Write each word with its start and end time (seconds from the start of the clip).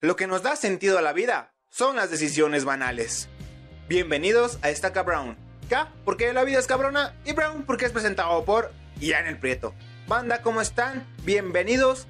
Lo 0.00 0.14
que 0.14 0.28
nos 0.28 0.44
da 0.44 0.54
sentido 0.54 0.96
a 0.96 1.02
la 1.02 1.12
vida 1.12 1.52
son 1.70 1.96
las 1.96 2.08
decisiones 2.08 2.64
banales. 2.64 3.28
Bienvenidos 3.88 4.60
a 4.62 4.70
Estaca 4.70 5.02
Brown. 5.02 5.36
K 5.68 5.92
porque 6.04 6.32
la 6.32 6.44
vida 6.44 6.60
es 6.60 6.68
cabrona 6.68 7.16
y 7.24 7.32
Brown 7.32 7.64
porque 7.64 7.86
es 7.86 7.90
presentado 7.90 8.44
por 8.44 8.70
Ian 9.00 9.26
el 9.26 9.38
Prieto. 9.38 9.74
Banda, 10.06 10.40
¿cómo 10.40 10.60
están? 10.60 11.04
Bienvenidos. 11.24 12.06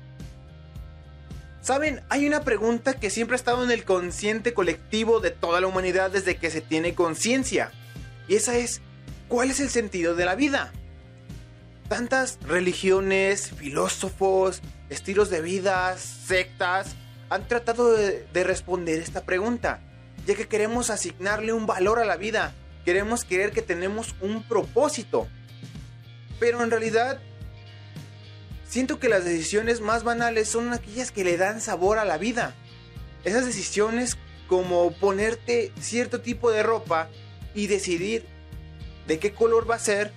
Saben, 1.62 2.02
hay 2.10 2.26
una 2.26 2.42
pregunta 2.42 2.92
que 2.92 3.08
siempre 3.08 3.36
ha 3.36 3.38
estado 3.38 3.64
en 3.64 3.70
el 3.70 3.86
consciente 3.86 4.52
colectivo 4.52 5.20
de 5.20 5.30
toda 5.30 5.62
la 5.62 5.66
humanidad 5.66 6.10
desde 6.10 6.36
que 6.36 6.50
se 6.50 6.60
tiene 6.60 6.94
conciencia. 6.94 7.72
Y 8.28 8.34
esa 8.34 8.54
es, 8.58 8.82
¿cuál 9.28 9.50
es 9.50 9.60
el 9.60 9.70
sentido 9.70 10.14
de 10.14 10.26
la 10.26 10.34
vida? 10.34 10.72
Tantas 11.88 12.38
religiones, 12.42 13.50
filósofos, 13.50 14.60
estilos 14.90 15.30
de 15.30 15.40
vida, 15.40 15.96
sectas, 15.96 16.94
han 17.30 17.46
tratado 17.46 17.92
de, 17.92 18.44
responder 18.44 19.00
esta 19.00 19.24
pregunta, 19.24 19.80
ya 20.26 20.34
que 20.34 20.48
queremos 20.48 20.90
asignarle 20.90 21.52
un 21.52 21.66
valor 21.66 21.98
a 21.98 22.04
la 22.04 22.16
vida, 22.16 22.54
queremos 22.84 23.24
creer 23.24 23.52
que 23.52 23.62
tenemos 23.62 24.14
un 24.20 24.42
propósito. 24.42 25.28
Pero 26.40 26.62
en 26.62 26.70
realidad, 26.70 27.20
siento 28.66 28.98
que 28.98 29.08
las 29.08 29.24
decisiones 29.24 29.80
más 29.80 30.04
banales 30.04 30.48
son 30.48 30.72
aquellas 30.72 31.10
que 31.10 31.24
le 31.24 31.36
dan 31.36 31.60
sabor 31.60 31.98
a 31.98 32.04
la 32.04 32.18
vida. 32.18 32.54
Esas 33.24 33.44
decisiones 33.44 34.16
como 34.46 34.92
ponerte 34.92 35.72
cierto 35.80 36.20
tipo 36.20 36.50
de 36.50 36.62
ropa 36.62 37.08
y 37.54 37.66
decidir 37.66 38.24
de 39.06 39.18
qué 39.18 39.32
color 39.32 39.70
va 39.70 39.74
a 39.74 39.80
ser, 39.80 40.12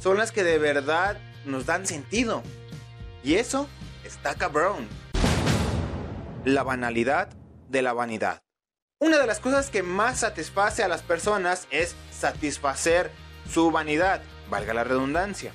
son 0.00 0.18
las 0.18 0.30
que 0.30 0.44
de 0.44 0.58
verdad 0.58 1.18
nos 1.44 1.66
dan 1.66 1.86
sentido. 1.86 2.42
Y 3.24 3.34
eso 3.34 3.68
está 4.04 4.34
cabrón 4.34 4.86
la 6.46 6.62
banalidad 6.62 7.28
de 7.68 7.82
la 7.82 7.92
vanidad. 7.92 8.40
Una 9.00 9.18
de 9.18 9.26
las 9.26 9.40
cosas 9.40 9.68
que 9.68 9.82
más 9.82 10.20
satisface 10.20 10.84
a 10.84 10.88
las 10.88 11.02
personas 11.02 11.66
es 11.72 11.96
satisfacer 12.12 13.10
su 13.50 13.72
vanidad, 13.72 14.22
valga 14.48 14.72
la 14.72 14.84
redundancia. 14.84 15.50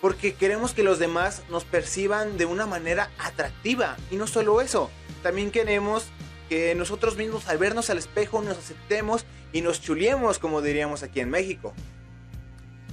Porque 0.00 0.32
queremos 0.32 0.72
que 0.72 0.84
los 0.84 0.98
demás 0.98 1.42
nos 1.50 1.64
perciban 1.64 2.38
de 2.38 2.46
una 2.46 2.64
manera 2.64 3.10
atractiva. 3.18 3.98
Y 4.10 4.16
no 4.16 4.26
solo 4.26 4.62
eso, 4.62 4.90
también 5.22 5.50
queremos 5.50 6.06
que 6.48 6.74
nosotros 6.74 7.16
mismos 7.16 7.46
al 7.48 7.58
vernos 7.58 7.90
al 7.90 7.98
espejo 7.98 8.40
nos 8.40 8.56
aceptemos 8.56 9.26
y 9.52 9.60
nos 9.60 9.82
chuliemos, 9.82 10.38
como 10.38 10.62
diríamos 10.62 11.02
aquí 11.02 11.20
en 11.20 11.28
México. 11.28 11.74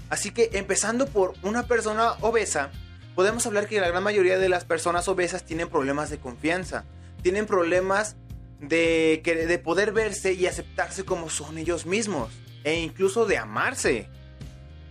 Así 0.09 0.31
que 0.31 0.49
empezando 0.53 1.07
por 1.07 1.35
una 1.41 1.67
persona 1.67 2.15
obesa, 2.19 2.69
podemos 3.15 3.45
hablar 3.47 3.67
que 3.67 3.79
la 3.79 3.87
gran 3.87 4.03
mayoría 4.03 4.37
de 4.37 4.49
las 4.49 4.65
personas 4.65 5.07
obesas 5.07 5.45
tienen 5.45 5.69
problemas 5.69 6.09
de 6.09 6.19
confianza 6.19 6.83
tienen 7.21 7.45
problemas 7.45 8.15
de, 8.59 9.21
de 9.23 9.59
poder 9.59 9.91
verse 9.91 10.33
y 10.33 10.45
aceptarse 10.45 11.05
como 11.05 11.29
son 11.29 11.57
ellos 11.57 11.85
mismos 11.85 12.29
e 12.63 12.79
incluso 12.79 13.25
de 13.25 13.37
amarse. 13.37 14.07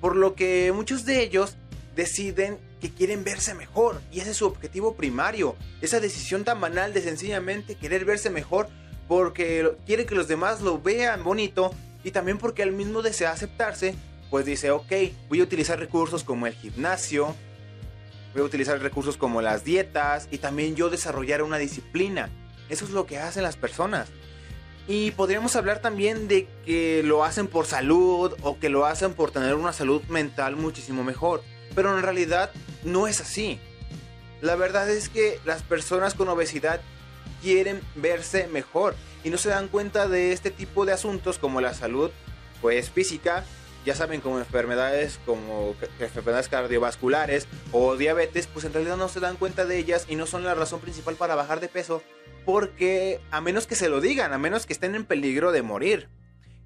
Por 0.00 0.16
lo 0.16 0.34
que 0.34 0.72
muchos 0.74 1.04
de 1.04 1.22
ellos 1.22 1.56
deciden 1.96 2.58
que 2.80 2.90
quieren 2.90 3.24
verse 3.24 3.54
mejor 3.54 4.00
y 4.12 4.20
ese 4.20 4.30
es 4.30 4.36
su 4.36 4.46
objetivo 4.46 4.94
primario. 4.94 5.56
Esa 5.80 6.00
decisión 6.00 6.44
tan 6.44 6.60
banal 6.60 6.92
de 6.92 7.02
sencillamente 7.02 7.74
querer 7.74 8.04
verse 8.04 8.30
mejor 8.30 8.68
porque 9.08 9.76
quiere 9.86 10.06
que 10.06 10.14
los 10.14 10.28
demás 10.28 10.60
lo 10.60 10.80
vean 10.80 11.24
bonito 11.24 11.72
y 12.04 12.12
también 12.12 12.38
porque 12.38 12.62
él 12.62 12.72
mismo 12.72 13.02
desea 13.02 13.32
aceptarse, 13.32 13.94
pues 14.30 14.46
dice, 14.46 14.70
ok, 14.70 14.92
voy 15.28 15.40
a 15.40 15.42
utilizar 15.42 15.78
recursos 15.78 16.22
como 16.22 16.46
el 16.46 16.54
gimnasio, 16.54 17.34
voy 18.39 18.47
a 18.47 18.48
utilizar 18.48 18.81
recursos 18.81 19.17
como 19.17 19.42
las 19.42 19.64
dietas 19.64 20.28
y 20.31 20.39
también 20.39 20.77
yo 20.77 20.91
desarrollar 20.91 21.42
una 21.42 21.58
disciplina. 21.58 22.31
Eso 22.69 22.84
es 22.84 22.91
lo 22.92 23.06
que 23.06 23.19
hacen 23.19 23.42
las 23.42 23.56
personas. 23.56 24.08
Y 24.86 25.11
podríamos 25.11 25.56
hablar 25.56 25.80
también 25.80 26.28
de 26.28 26.48
que 26.64 27.03
lo 27.05 27.25
hacen 27.25 27.47
por 27.47 27.67
salud 27.67 28.34
o 28.42 28.58
que 28.58 28.69
lo 28.69 28.86
hacen 28.86 29.12
por 29.12 29.30
tener 29.30 29.55
una 29.55 29.72
salud 29.72 30.03
mental 30.05 30.56
muchísimo 30.56 31.05
mejor. 31.05 31.42
Pero 31.74 31.96
en 31.96 32.02
realidad 32.02 32.51
no 32.85 33.07
es 33.07 33.20
así. 33.20 33.61
La 34.41 34.55
verdad 34.55 34.89
es 34.89 35.08
que 35.08 35.41
las 35.45 35.62
personas 35.62 36.14
con 36.14 36.29
obesidad 36.29 36.80
quieren 37.42 37.80
verse 37.96 38.46
mejor 38.46 38.95
y 39.24 39.30
no 39.30 39.36
se 39.36 39.51
dan 39.51 39.68
cuenta 39.68 40.08
de 40.08 40.33
este 40.33 40.51
tipo 40.51 40.86
de 40.86 40.92
asuntos 40.92 41.39
como 41.39 41.61
la 41.61 41.74
salud 41.74 42.11
pues 42.61 42.91
física 42.91 43.45
ya 43.88 43.94
saben, 43.94 44.20
como 44.20 44.38
enfermedades 44.38 45.18
como 45.24 45.74
enfermedades 45.98 46.50
cardiovasculares 46.50 47.48
o 47.72 47.96
diabetes, 47.96 48.46
pues 48.46 48.66
en 48.66 48.74
realidad 48.74 48.98
no 48.98 49.08
se 49.08 49.18
dan 49.18 49.36
cuenta 49.36 49.64
de 49.64 49.78
ellas 49.78 50.04
y 50.10 50.16
no 50.16 50.26
son 50.26 50.44
la 50.44 50.54
razón 50.54 50.80
principal 50.80 51.14
para 51.14 51.34
bajar 51.34 51.58
de 51.60 51.68
peso, 51.68 52.02
porque 52.44 53.18
a 53.30 53.40
menos 53.40 53.66
que 53.66 53.76
se 53.76 53.88
lo 53.88 54.02
digan, 54.02 54.34
a 54.34 54.38
menos 54.38 54.66
que 54.66 54.74
estén 54.74 54.94
en 54.94 55.06
peligro 55.06 55.52
de 55.52 55.62
morir. 55.62 56.10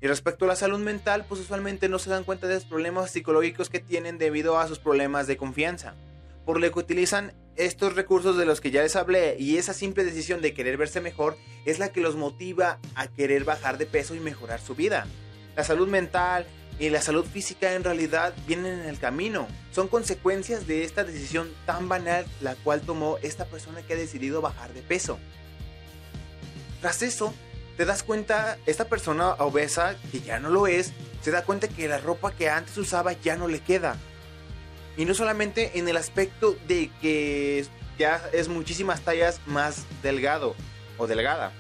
Y 0.01 0.09
respecto 0.09 0.47
a 0.47 0.49
la 0.49 0.57
salud 0.57 0.81
mental, 0.81 1.25
pues 1.29 1.41
usualmente 1.41 1.89
no 1.89 2.01
se 2.01 2.11
dan 2.11 2.25
cuenta 2.25 2.49
de 2.49 2.55
los 2.55 2.65
problemas 2.65 3.13
psicológicos 3.13 3.71
que 3.71 3.79
tienen 3.79 4.19
debido 4.19 4.59
a 4.59 4.67
sus 4.67 4.81
problemas 4.81 5.29
de 5.29 5.37
confianza. 5.37 5.95
Por 6.45 6.59
lo 6.59 6.73
que 6.73 6.79
utilizan 6.81 7.35
estos 7.55 7.95
recursos 7.95 8.37
de 8.37 8.47
los 8.47 8.61
que 8.61 8.73
ya 8.73 8.83
les 8.83 8.97
hablé 8.97 9.37
y 9.39 9.59
esa 9.59 9.75
simple 9.75 10.03
decisión 10.03 10.43
de 10.43 10.55
querer 10.55 10.77
verse 10.77 11.01
mejor 11.01 11.37
es 11.67 11.79
la 11.79 11.93
que 11.93 12.01
los 12.01 12.17
motiva 12.17 12.81
a 12.97 13.07
querer 13.07 13.45
bajar 13.45 13.79
de 13.79 13.87
peso 13.87 14.17
y 14.17 14.19
mejorar 14.19 14.61
su 14.61 14.75
vida. 14.75 15.07
La 15.55 15.63
salud 15.63 15.87
mental 15.87 16.47
y 16.83 16.91
la 16.91 17.01
salud 17.01 17.25
física 17.25 17.75
en 17.75 17.85
realidad 17.85 18.35
vienen 18.49 18.81
en 18.81 18.89
el 18.89 18.99
camino. 18.99 19.47
Son 19.71 19.87
consecuencias 19.87 20.67
de 20.67 20.83
esta 20.83 21.05
decisión 21.05 21.49
tan 21.65 21.89
banal 21.89 22.27
la 22.41 22.57
cual 22.57 22.81
tomó 22.81 23.19
esta 23.23 23.45
persona 23.45 23.83
que 23.83 23.93
ha 23.93 23.97
decidido 23.97 24.41
bajar 24.41 24.73
de 24.73 24.83
peso. 24.83 25.21
Tras 26.81 27.03
eso, 27.03 27.33
te 27.77 27.85
das 27.85 28.03
cuenta, 28.03 28.59
esta 28.67 28.87
persona 28.87 29.35
obesa, 29.35 29.95
que 30.11 30.23
ya 30.23 30.41
no 30.41 30.51
lo 30.51 30.67
es, 30.67 30.93
se 31.21 31.31
da 31.31 31.45
cuenta 31.45 31.69
que 31.69 31.87
la 31.87 31.99
ropa 31.99 32.33
que 32.33 32.51
antes 32.51 32.77
usaba 32.77 33.13
ya 33.13 33.37
no 33.37 33.47
le 33.47 33.61
queda. 33.61 33.97
Y 34.97 35.05
no 35.05 35.15
solamente 35.15 35.79
en 35.79 35.87
el 35.87 35.97
aspecto 35.97 36.57
de 36.67 36.91
que 37.01 37.65
ya 37.97 38.29
es 38.33 38.49
muchísimas 38.49 39.03
tallas 39.03 39.41
más 39.47 39.85
delgado 40.03 40.57
o 40.99 41.07
delgada, 41.07 41.53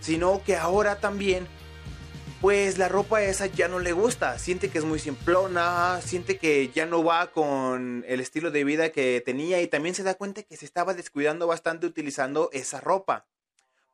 sino 0.00 0.42
que 0.42 0.56
ahora 0.56 0.96
también 0.96 1.46
pues 2.44 2.76
la 2.76 2.90
ropa 2.90 3.22
esa 3.22 3.46
ya 3.46 3.68
no 3.68 3.78
le 3.78 3.92
gusta, 3.92 4.38
siente 4.38 4.68
que 4.68 4.76
es 4.76 4.84
muy 4.84 4.98
simplona, 4.98 5.98
siente 6.02 6.36
que 6.36 6.68
ya 6.68 6.84
no 6.84 7.02
va 7.02 7.30
con 7.30 8.04
el 8.06 8.20
estilo 8.20 8.50
de 8.50 8.64
vida 8.64 8.92
que 8.92 9.22
tenía 9.24 9.62
y 9.62 9.66
también 9.66 9.94
se 9.94 10.02
da 10.02 10.12
cuenta 10.12 10.42
que 10.42 10.58
se 10.58 10.66
estaba 10.66 10.92
descuidando 10.92 11.46
bastante 11.46 11.86
utilizando 11.86 12.50
esa 12.52 12.82
ropa. 12.82 13.24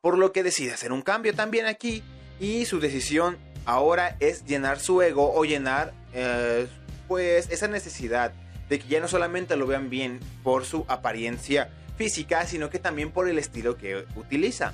Por 0.01 0.17
lo 0.17 0.33
que 0.33 0.43
decide 0.43 0.73
hacer 0.73 0.91
un 0.91 1.01
cambio 1.01 1.33
también 1.33 1.65
aquí 1.65 2.03
y 2.41 2.65
su 2.65 2.81
decisión 2.81 3.37
ahora 3.63 4.17
es 4.19 4.43
llenar 4.43 4.81
su 4.81 5.01
ego 5.01 5.33
o 5.33 5.45
llenar 5.45 5.93
eh, 6.13 6.67
pues 7.07 7.49
esa 7.51 7.69
necesidad 7.69 8.33
de 8.67 8.79
que 8.79 8.87
ya 8.89 8.99
no 8.99 9.07
solamente 9.07 9.55
lo 9.55 9.65
vean 9.65 9.89
bien 9.89 10.19
por 10.43 10.65
su 10.65 10.83
apariencia 10.89 11.69
física, 11.95 12.45
sino 12.45 12.69
que 12.69 12.79
también 12.79 13.11
por 13.11 13.29
el 13.29 13.39
estilo 13.39 13.77
que 13.77 14.05
utiliza. 14.17 14.73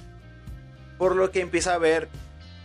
Por 0.97 1.15
lo 1.15 1.29
que 1.29 1.41
empieza 1.41 1.75
a 1.75 1.77
ver 1.77 2.09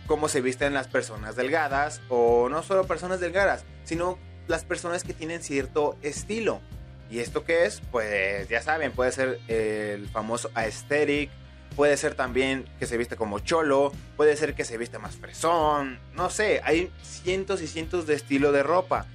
cómo 0.07 0.27
se 0.27 0.41
visten 0.41 0.73
las 0.73 0.87
personas 0.87 1.35
delgadas, 1.35 2.01
o 2.09 2.49
no 2.49 2.63
solo 2.63 2.85
personas 2.85 3.19
delgadas, 3.19 3.65
sino 3.83 4.17
las 4.47 4.63
personas 4.63 5.03
que 5.03 5.13
tienen 5.13 5.41
cierto 5.41 5.97
estilo. 6.01 6.61
¿Y 7.09 7.19
esto 7.19 7.43
qué 7.43 7.65
es? 7.65 7.81
Pues 7.91 8.47
ya 8.49 8.61
saben, 8.61 8.91
puede 8.91 9.11
ser 9.11 9.39
el 9.47 10.07
famoso 10.09 10.49
aesthetic, 10.55 11.29
puede 11.75 11.97
ser 11.97 12.15
también 12.15 12.65
que 12.79 12.85
se 12.85 12.97
viste 12.97 13.15
como 13.15 13.39
cholo, 13.39 13.91
puede 14.17 14.35
ser 14.35 14.55
que 14.55 14.65
se 14.65 14.77
viste 14.77 14.99
más 14.99 15.15
fresón, 15.15 15.99
no 16.13 16.29
sé, 16.29 16.61
hay 16.63 16.91
cientos 17.01 17.61
y 17.61 17.67
cientos 17.67 18.07
de 18.07 18.15
estilo 18.15 18.51
de 18.51 18.63
ropa. 18.63 19.05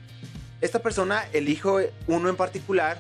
Esta 0.61 0.81
persona 0.81 1.25
elige 1.33 1.93
uno 2.07 2.29
en 2.29 2.37
particular 2.37 2.99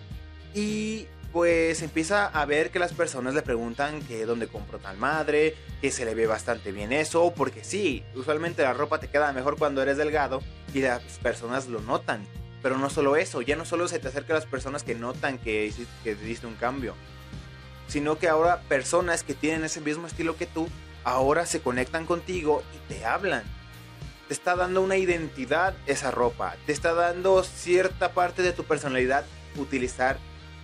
y 0.54 1.06
pues 1.32 1.82
empieza 1.82 2.26
a 2.26 2.44
ver 2.46 2.70
que 2.70 2.78
las 2.78 2.92
personas 2.92 3.34
le 3.34 3.42
preguntan 3.42 4.00
que 4.02 4.24
dónde 4.24 4.48
compró 4.48 4.78
tal 4.78 4.96
madre, 4.96 5.54
que 5.80 5.90
se 5.90 6.04
le 6.04 6.14
ve 6.14 6.26
bastante 6.26 6.72
bien 6.72 6.92
eso, 6.92 7.32
porque 7.36 7.64
sí, 7.64 8.02
usualmente 8.14 8.62
la 8.62 8.72
ropa 8.72 8.98
te 8.98 9.08
queda 9.08 9.32
mejor 9.32 9.58
cuando 9.58 9.82
eres 9.82 9.98
delgado 9.98 10.40
y 10.72 10.80
las 10.80 11.02
personas 11.18 11.68
lo 11.68 11.80
notan. 11.80 12.24
Pero 12.62 12.78
no 12.78 12.90
solo 12.90 13.16
eso, 13.16 13.42
ya 13.42 13.56
no 13.56 13.64
solo 13.64 13.86
se 13.88 13.98
te 13.98 14.08
acerca 14.08 14.32
a 14.32 14.36
las 14.36 14.46
personas 14.46 14.82
que 14.82 14.94
notan 14.94 15.38
que, 15.38 15.72
que 16.02 16.14
diste 16.14 16.46
un 16.46 16.56
cambio, 16.56 16.94
sino 17.86 18.18
que 18.18 18.28
ahora 18.28 18.62
personas 18.62 19.22
que 19.22 19.34
tienen 19.34 19.64
ese 19.64 19.80
mismo 19.80 20.06
estilo 20.06 20.36
que 20.36 20.46
tú, 20.46 20.68
ahora 21.04 21.46
se 21.46 21.60
conectan 21.60 22.06
contigo 22.06 22.62
y 22.74 22.92
te 22.92 23.04
hablan. 23.04 23.44
Te 24.26 24.34
está 24.34 24.56
dando 24.56 24.82
una 24.82 24.96
identidad 24.96 25.74
esa 25.86 26.10
ropa, 26.10 26.56
te 26.66 26.72
está 26.72 26.94
dando 26.94 27.42
cierta 27.44 28.12
parte 28.12 28.42
de 28.42 28.52
tu 28.52 28.64
personalidad 28.64 29.24
utilizar 29.56 30.18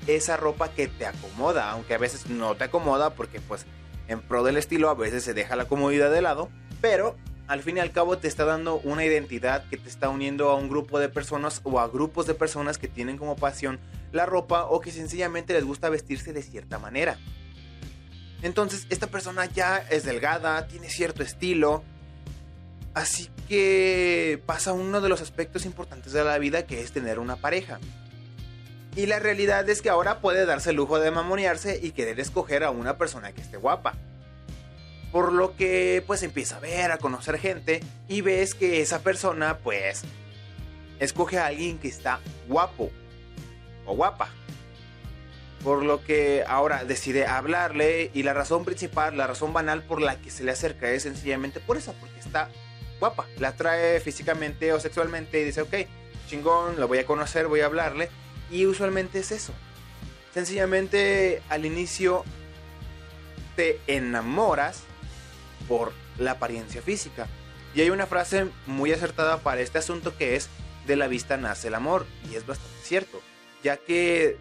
esa 0.06 0.36
ropa 0.36 0.70
que 0.70 0.88
te 0.88 1.06
acomoda, 1.06 1.70
aunque 1.70 1.94
a 1.94 1.98
veces 1.98 2.28
no 2.28 2.54
te 2.54 2.64
acomoda 2.64 3.10
porque 3.14 3.40
pues 3.40 3.66
en 4.08 4.20
pro 4.20 4.44
del 4.44 4.56
estilo 4.56 4.90
a 4.90 4.94
veces 4.94 5.24
se 5.24 5.34
deja 5.34 5.56
la 5.56 5.66
comodidad 5.66 6.10
de 6.10 6.22
lado, 6.22 6.50
pero 6.80 7.16
al 7.46 7.62
fin 7.62 7.76
y 7.76 7.80
al 7.80 7.92
cabo 7.92 8.18
te 8.18 8.28
está 8.28 8.44
dando 8.44 8.76
una 8.76 9.04
identidad 9.04 9.68
que 9.68 9.76
te 9.76 9.88
está 9.88 10.08
uniendo 10.08 10.48
a 10.50 10.54
un 10.54 10.68
grupo 10.68 10.98
de 10.98 11.08
personas 11.08 11.60
o 11.64 11.78
a 11.78 11.88
grupos 11.88 12.26
de 12.26 12.34
personas 12.34 12.78
que 12.78 12.88
tienen 12.88 13.18
como 13.18 13.36
pasión 13.36 13.80
la 14.12 14.26
ropa 14.26 14.64
o 14.64 14.80
que 14.80 14.90
sencillamente 14.90 15.52
les 15.52 15.64
gusta 15.64 15.88
vestirse 15.90 16.32
de 16.32 16.42
cierta 16.42 16.78
manera. 16.78 17.18
Entonces, 18.42 18.86
esta 18.90 19.06
persona 19.06 19.46
ya 19.46 19.78
es 19.78 20.04
delgada, 20.04 20.66
tiene 20.68 20.88
cierto 20.88 21.22
estilo. 21.22 21.82
Así 22.92 23.30
que 23.48 24.40
pasa 24.46 24.72
uno 24.72 25.00
de 25.00 25.08
los 25.08 25.20
aspectos 25.20 25.64
importantes 25.64 26.12
de 26.12 26.22
la 26.24 26.38
vida 26.38 26.66
que 26.66 26.80
es 26.80 26.92
tener 26.92 27.18
una 27.18 27.36
pareja. 27.36 27.80
Y 28.96 29.06
la 29.06 29.18
realidad 29.18 29.68
es 29.68 29.82
que 29.82 29.90
ahora 29.90 30.20
puede 30.20 30.46
darse 30.46 30.70
el 30.70 30.76
lujo 30.76 31.00
de 31.00 31.10
mamonearse 31.10 31.80
y 31.82 31.90
querer 31.90 32.20
escoger 32.20 32.62
a 32.62 32.70
una 32.70 32.96
persona 32.96 33.32
que 33.32 33.40
esté 33.40 33.56
guapa. 33.56 33.94
Por 35.10 35.32
lo 35.32 35.56
que 35.56 36.02
pues 36.06 36.22
empieza 36.22 36.56
a 36.56 36.60
ver, 36.60 36.92
a 36.92 36.98
conocer 36.98 37.38
gente 37.38 37.80
y 38.08 38.20
ves 38.20 38.54
que 38.54 38.80
esa 38.80 39.00
persona 39.00 39.58
pues 39.58 40.02
escoge 41.00 41.38
a 41.38 41.46
alguien 41.46 41.78
que 41.78 41.88
está 41.88 42.20
guapo 42.48 42.90
o 43.84 43.96
guapa. 43.96 44.28
Por 45.64 45.82
lo 45.82 46.04
que 46.04 46.44
ahora 46.46 46.84
decide 46.84 47.26
hablarle 47.26 48.10
y 48.14 48.22
la 48.22 48.34
razón 48.34 48.64
principal, 48.64 49.16
la 49.16 49.26
razón 49.26 49.52
banal 49.52 49.82
por 49.82 50.00
la 50.00 50.20
que 50.20 50.30
se 50.30 50.44
le 50.44 50.52
acerca 50.52 50.90
es 50.90 51.04
sencillamente 51.04 51.58
por 51.58 51.78
eso, 51.78 51.94
porque 51.98 52.20
está 52.20 52.48
guapa. 53.00 53.26
La 53.38 53.48
atrae 53.48 53.98
físicamente 54.00 54.72
o 54.72 54.78
sexualmente 54.78 55.40
y 55.40 55.44
dice, 55.44 55.62
ok, 55.62 55.74
chingón, 56.28 56.78
lo 56.78 56.86
voy 56.86 56.98
a 56.98 57.06
conocer, 57.06 57.48
voy 57.48 57.60
a 57.60 57.66
hablarle. 57.66 58.08
Y 58.54 58.66
usualmente 58.66 59.18
es 59.18 59.32
eso. 59.32 59.52
Sencillamente 60.32 61.42
al 61.48 61.66
inicio 61.66 62.24
te 63.56 63.80
enamoras 63.88 64.84
por 65.66 65.92
la 66.18 66.30
apariencia 66.30 66.80
física. 66.80 67.26
Y 67.74 67.80
hay 67.80 67.90
una 67.90 68.06
frase 68.06 68.46
muy 68.66 68.92
acertada 68.92 69.38
para 69.38 69.60
este 69.60 69.78
asunto 69.78 70.16
que 70.16 70.36
es, 70.36 70.48
de 70.86 70.94
la 70.94 71.08
vista 71.08 71.36
nace 71.36 71.66
el 71.66 71.74
amor. 71.74 72.06
Y 72.30 72.36
es 72.36 72.46
bastante 72.46 72.78
cierto. 72.84 73.20
Ya 73.64 73.76
que, 73.76 74.36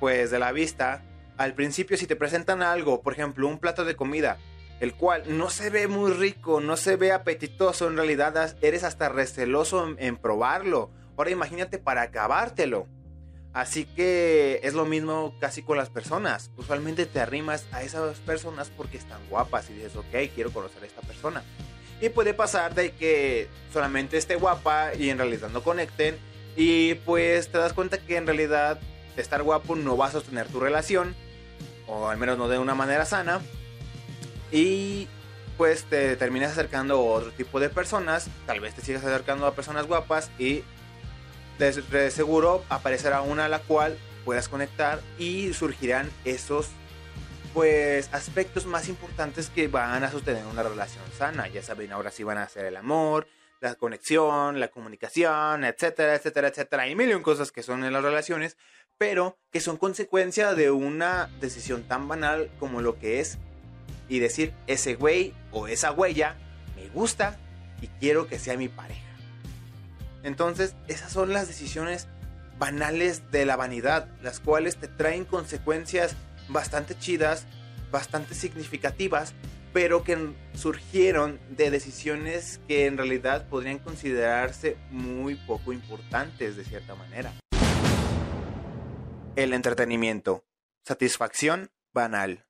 pues 0.00 0.30
de 0.30 0.38
la 0.38 0.52
vista, 0.52 1.02
al 1.36 1.52
principio 1.52 1.98
si 1.98 2.06
te 2.06 2.16
presentan 2.16 2.62
algo, 2.62 3.02
por 3.02 3.12
ejemplo, 3.12 3.46
un 3.46 3.58
plato 3.58 3.84
de 3.84 3.94
comida, 3.94 4.38
el 4.80 4.94
cual 4.94 5.24
no 5.36 5.50
se 5.50 5.68
ve 5.68 5.86
muy 5.86 6.12
rico, 6.12 6.62
no 6.62 6.78
se 6.78 6.96
ve 6.96 7.12
apetitoso, 7.12 7.88
en 7.88 7.96
realidad 7.98 8.56
eres 8.62 8.84
hasta 8.84 9.10
receloso 9.10 9.94
en, 9.98 10.16
probarlo. 10.16 10.90
Ahora 11.18 11.30
imagínate 11.30 11.76
para 11.76 12.00
acabártelo. 12.00 12.86
Así 13.54 13.84
que 13.84 14.58
es 14.64 14.74
lo 14.74 14.84
mismo 14.84 15.32
casi 15.38 15.62
con 15.62 15.78
las 15.78 15.88
personas. 15.88 16.50
Usualmente 16.56 17.06
te 17.06 17.20
arrimas 17.20 17.66
a 17.70 17.82
esas 17.82 18.18
personas 18.18 18.68
porque 18.76 18.96
están 18.96 19.20
guapas 19.30 19.70
y 19.70 19.74
dices, 19.74 19.94
ok, 19.94 20.32
quiero 20.34 20.52
conocer 20.52 20.82
a 20.82 20.86
esta 20.86 21.02
persona. 21.02 21.44
Y 22.00 22.08
puede 22.08 22.34
pasar 22.34 22.74
de 22.74 22.90
que 22.92 23.48
solamente 23.72 24.18
esté 24.18 24.34
guapa 24.34 24.94
y 24.94 25.08
en 25.08 25.18
realidad 25.18 25.50
no 25.50 25.62
conecten. 25.62 26.18
Y 26.56 26.94
pues 26.94 27.48
te 27.48 27.58
das 27.58 27.72
cuenta 27.72 27.98
que 27.98 28.16
en 28.16 28.26
realidad 28.26 28.80
estar 29.16 29.40
guapo 29.44 29.76
no 29.76 29.96
va 29.96 30.06
a 30.06 30.10
sostener 30.10 30.48
tu 30.48 30.58
relación. 30.58 31.14
O 31.86 32.08
al 32.08 32.18
menos 32.18 32.36
no 32.36 32.48
de 32.48 32.58
una 32.58 32.74
manera 32.74 33.04
sana. 33.04 33.40
Y 34.50 35.06
pues 35.56 35.84
te 35.84 36.16
terminas 36.16 36.50
acercando 36.50 36.94
a 36.94 36.98
otro 36.98 37.30
tipo 37.30 37.60
de 37.60 37.68
personas. 37.68 38.26
Tal 38.46 38.58
vez 38.58 38.74
te 38.74 38.82
sigas 38.82 39.04
acercando 39.04 39.46
a 39.46 39.54
personas 39.54 39.86
guapas 39.86 40.32
y 40.40 40.64
de, 41.58 42.10
seguro 42.10 42.64
aparecerá 42.68 43.22
una 43.22 43.46
a 43.46 43.48
la 43.48 43.60
cual 43.60 43.98
puedas 44.24 44.48
conectar 44.48 45.00
y 45.18 45.52
surgirán 45.52 46.10
esos 46.24 46.68
pues 47.52 48.08
aspectos 48.12 48.66
más 48.66 48.88
importantes 48.88 49.48
que 49.48 49.68
van 49.68 50.02
a 50.02 50.10
sostener 50.10 50.44
una 50.46 50.62
relación 50.62 51.04
sana. 51.16 51.46
Ya 51.48 51.62
saben, 51.62 51.92
ahora 51.92 52.10
sí 52.10 52.24
van 52.24 52.38
a 52.38 52.48
ser 52.48 52.64
el 52.64 52.76
amor, 52.76 53.28
la 53.60 53.76
conexión, 53.76 54.58
la 54.58 54.68
comunicación, 54.68 55.64
etcétera, 55.64 56.16
etcétera, 56.16 56.48
etcétera. 56.48 56.82
Hay 56.82 56.96
mil 56.96 57.22
cosas 57.22 57.52
que 57.52 57.62
son 57.62 57.84
en 57.84 57.92
las 57.92 58.02
relaciones, 58.02 58.56
pero 58.98 59.38
que 59.52 59.60
son 59.60 59.76
consecuencia 59.76 60.54
de 60.54 60.70
una 60.70 61.30
decisión 61.40 61.84
tan 61.84 62.08
banal 62.08 62.50
como 62.58 62.82
lo 62.82 62.98
que 62.98 63.20
es 63.20 63.38
y 64.08 64.18
decir 64.18 64.52
ese 64.66 64.96
güey 64.96 65.32
o 65.52 65.68
esa 65.68 65.92
huella 65.92 66.36
me 66.76 66.88
gusta 66.88 67.38
y 67.80 67.86
quiero 68.00 68.26
que 68.26 68.38
sea 68.38 68.56
mi 68.56 68.68
pareja. 68.68 69.13
Entonces, 70.24 70.74
esas 70.88 71.12
son 71.12 71.32
las 71.32 71.46
decisiones 71.46 72.08
banales 72.58 73.30
de 73.30 73.44
la 73.44 73.56
vanidad, 73.56 74.08
las 74.22 74.40
cuales 74.40 74.76
te 74.76 74.88
traen 74.88 75.26
consecuencias 75.26 76.16
bastante 76.48 76.98
chidas, 76.98 77.46
bastante 77.92 78.34
significativas, 78.34 79.34
pero 79.74 80.02
que 80.02 80.32
surgieron 80.54 81.38
de 81.50 81.70
decisiones 81.70 82.58
que 82.66 82.86
en 82.86 82.96
realidad 82.96 83.48
podrían 83.48 83.78
considerarse 83.78 84.78
muy 84.90 85.34
poco 85.34 85.74
importantes 85.74 86.56
de 86.56 86.64
cierta 86.64 86.94
manera. 86.94 87.30
El 89.36 89.52
entretenimiento. 89.52 90.44
Satisfacción 90.84 91.70
banal. 91.92 92.46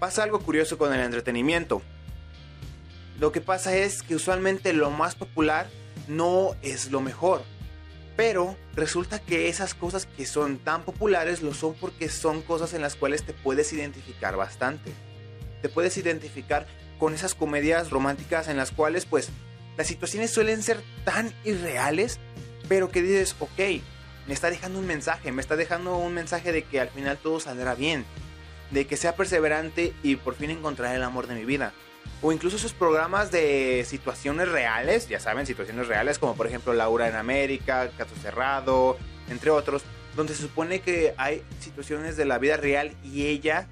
Pasa 0.00 0.24
algo 0.24 0.40
curioso 0.40 0.76
con 0.76 0.92
el 0.92 1.00
entretenimiento. 1.00 1.82
Lo 3.18 3.32
que 3.32 3.40
pasa 3.40 3.76
es 3.76 4.02
que 4.02 4.14
usualmente 4.14 4.72
lo 4.72 4.90
más 4.90 5.16
popular 5.16 5.68
no 6.06 6.54
es 6.62 6.90
lo 6.90 7.00
mejor. 7.00 7.42
Pero 8.16 8.56
resulta 8.74 9.20
que 9.20 9.48
esas 9.48 9.74
cosas 9.74 10.06
que 10.06 10.26
son 10.26 10.58
tan 10.58 10.82
populares 10.82 11.42
lo 11.42 11.54
son 11.54 11.74
porque 11.74 12.08
son 12.08 12.42
cosas 12.42 12.74
en 12.74 12.82
las 12.82 12.96
cuales 12.96 13.24
te 13.24 13.32
puedes 13.32 13.72
identificar 13.72 14.36
bastante. 14.36 14.92
Te 15.62 15.68
puedes 15.68 15.96
identificar 15.96 16.66
con 16.98 17.14
esas 17.14 17.34
comedias 17.34 17.90
románticas 17.90 18.48
en 18.48 18.56
las 18.56 18.70
cuales 18.70 19.04
pues 19.04 19.30
las 19.76 19.86
situaciones 19.86 20.32
suelen 20.32 20.62
ser 20.62 20.82
tan 21.04 21.32
irreales, 21.44 22.18
pero 22.68 22.90
que 22.90 23.02
dices, 23.02 23.36
ok, 23.38 23.82
me 24.26 24.34
está 24.34 24.50
dejando 24.50 24.78
un 24.78 24.86
mensaje, 24.86 25.30
me 25.30 25.40
está 25.40 25.56
dejando 25.56 25.96
un 25.96 26.14
mensaje 26.14 26.52
de 26.52 26.64
que 26.64 26.80
al 26.80 26.88
final 26.88 27.18
todo 27.18 27.38
saldrá 27.38 27.74
bien, 27.76 28.04
de 28.72 28.86
que 28.86 28.96
sea 28.96 29.14
perseverante 29.14 29.92
y 30.02 30.16
por 30.16 30.34
fin 30.34 30.50
encontrar 30.50 30.94
el 30.94 31.04
amor 31.04 31.28
de 31.28 31.36
mi 31.36 31.44
vida 31.44 31.72
o 32.20 32.32
incluso 32.32 32.56
esos 32.56 32.72
programas 32.72 33.30
de 33.30 33.84
situaciones 33.86 34.48
reales, 34.48 35.08
ya 35.08 35.20
saben, 35.20 35.46
situaciones 35.46 35.86
reales 35.86 36.18
como 36.18 36.34
por 36.34 36.46
ejemplo 36.46 36.72
Laura 36.72 37.08
en 37.08 37.14
América, 37.14 37.90
Caso 37.96 38.14
Cerrado, 38.20 38.98
entre 39.28 39.50
otros, 39.50 39.82
donde 40.16 40.34
se 40.34 40.42
supone 40.42 40.80
que 40.80 41.14
hay 41.16 41.42
situaciones 41.60 42.16
de 42.16 42.24
la 42.24 42.38
vida 42.38 42.56
real 42.56 42.92
y 43.04 43.26
ella 43.26 43.68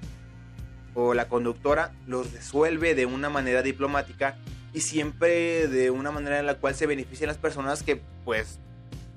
o 0.93 1.13
la 1.13 1.27
conductora 1.27 1.91
los 2.07 2.31
resuelve 2.31 2.95
de 2.95 3.05
una 3.05 3.29
manera 3.29 3.61
diplomática 3.61 4.37
y 4.73 4.81
siempre 4.81 5.67
de 5.67 5.91
una 5.91 6.11
manera 6.11 6.39
en 6.39 6.45
la 6.45 6.55
cual 6.55 6.73
se 6.73 6.87
benefician 6.87 7.27
las 7.27 7.37
personas 7.37 7.83
que 7.83 8.01
pues 8.23 8.59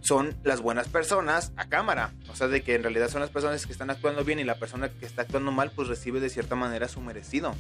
son 0.01 0.35
las 0.43 0.61
buenas 0.61 0.89
personas 0.89 1.53
a 1.57 1.69
cámara. 1.69 2.13
O 2.31 2.35
sea, 2.35 2.49
de 2.49 2.63
que 2.63 2.75
en 2.75 2.83
realidad 2.83 3.09
son 3.09 3.21
las 3.21 3.31
personas 3.31 3.65
que 3.67 3.73
están 3.73 3.91
actuando 3.91 4.25
bien 4.25 4.39
y 4.41 4.45
la 4.45 4.57
persona 4.57 4.89
que 4.89 5.07
está 5.07 5.23
actuando 5.23 5.53
mal 5.53 5.71
pues 5.71 5.89
recibe 5.89 6.21
de 6.21 6.31
cierta 6.31 6.57
manera 6.57 6.89
su 6.89 7.01
merecido 7.01 7.55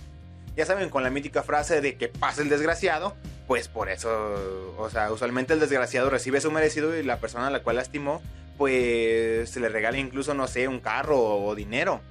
ya 0.61 0.67
saben, 0.67 0.91
con 0.91 1.03
la 1.03 1.09
mítica 1.09 1.43
frase 1.43 1.81
de 1.81 1.97
que 1.97 2.09
pasa 2.09 2.43
el 2.43 2.51
desgraciado, 2.51 3.17
pues 3.47 3.69
por 3.69 3.89
eso, 3.89 4.75
o 4.77 4.91
sea, 4.91 5.11
usualmente 5.11 5.55
el 5.55 5.61
desgraciado 5.61 6.11
recibe 6.11 6.39
su 6.43 6.51
merecido 6.51 6.95
y 6.95 7.03
la 7.03 7.19
persona 7.19 7.47
a 7.47 7.51
la 7.51 7.63
cual 7.63 7.77
lastimó, 7.77 8.21
pues 8.59 9.49
se 9.49 9.59
le 9.59 9.71
regala 9.71 9.97
incluso, 9.97 10.35
no 10.35 10.47
sé, 10.47 10.69
un 10.69 10.81
carro 10.81 11.19
o 11.19 11.55
dinero. 11.55 12.03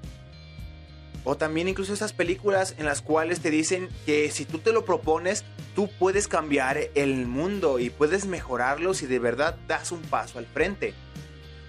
O 1.25 1.37
también 1.37 1.67
incluso 1.67 1.93
esas 1.93 2.11
películas 2.11 2.73
en 2.79 2.85
las 2.85 3.03
cuales 3.03 3.39
te 3.39 3.51
dicen 3.51 3.87
que 4.07 4.31
si 4.31 4.45
tú 4.45 4.57
te 4.57 4.73
lo 4.73 4.83
propones, 4.83 5.45
tú 5.75 5.87
puedes 5.99 6.27
cambiar 6.27 6.79
el 6.95 7.27
mundo 7.27 7.77
y 7.77 7.91
puedes 7.91 8.25
mejorarlo 8.25 8.95
si 8.95 9.05
de 9.05 9.19
verdad 9.19 9.59
das 9.67 9.91
un 9.91 10.01
paso 10.01 10.39
al 10.39 10.47
frente. 10.47 10.95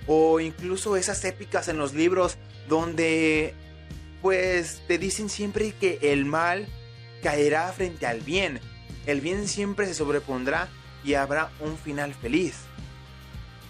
O 0.07 0.41
incluso 0.41 0.97
esas 0.97 1.23
épicas 1.27 1.69
en 1.69 1.77
los 1.77 1.93
libros 1.93 2.39
donde 2.71 3.55
pues 4.23 4.83
te 4.87 4.99
dicen 4.99 5.29
siempre 5.29 5.73
que 5.73 5.99
el 6.03 6.25
mal 6.25 6.67
caerá 7.23 7.73
frente 7.73 8.07
al 8.07 8.21
bien. 8.21 8.61
El 9.07 9.21
bien 9.21 9.49
siempre 9.49 9.87
se 9.87 9.95
sobrepondrá 9.95 10.69
y 11.05 11.15
habrá 11.15 11.50
un 11.61 11.79
final 11.79 12.15
feliz. 12.15 12.57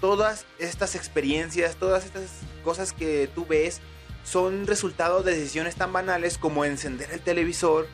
Todas 0.01 0.47
estas 0.59 0.95
experiencias, 0.95 1.77
todas 1.77 2.05
estas 2.05 2.31
cosas 2.65 2.93
que 2.93 3.29
tú 3.35 3.47
ves 3.47 3.81
son 4.25 4.67
resultado 4.67 5.23
de 5.23 5.35
decisiones 5.35 5.77
tan 5.77 5.93
banales 5.93 6.39
como 6.39 6.65
encender 6.65 7.11
el 7.13 7.21
televisor, 7.21 7.87